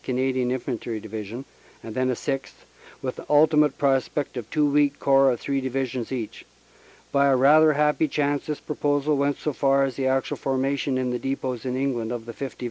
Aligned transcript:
Canadian 0.03 0.49
Infantry 0.49 0.99
Divi 0.99 1.23
sion, 1.25 1.45
and 1.83 1.93
then 1.93 2.09
a 2.09 2.15
sixth, 2.15 2.65
with 3.03 3.17
the 3.17 3.25
ultimate 3.29 3.77
prospect 3.77 4.35
of 4.35 4.49
two 4.49 4.65
weak 4.65 4.97
Corps 4.99 5.29
of 5.33 5.39
three 5.39 5.61
Divisions 5.61 6.11
each. 6.11 6.43
By 7.11 7.27
a 7.27 7.35
rather 7.35 7.73
happy 7.73 8.07
chance 8.07 8.47
this 8.47 8.59
proposal 8.59 9.15
went 9.15 9.37
so 9.37 9.53
far 9.53 9.83
as 9.85 9.97
the 9.97 10.07
actual 10.07 10.37
formation 10.37 10.97
in 10.97 11.11
the 11.11 11.19
depots 11.19 11.65
in 11.65 11.75
England 11.75 12.11
of 12.11 12.25
the 12.25 12.33
5th. 12.33 12.55